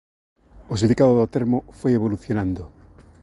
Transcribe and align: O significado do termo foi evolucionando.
O 0.71 0.73
significado 0.79 1.13
do 1.19 1.31
termo 1.35 1.57
foi 1.79 1.91
evolucionando. 1.93 2.63